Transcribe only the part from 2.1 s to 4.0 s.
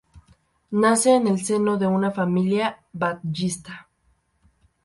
familia batllista.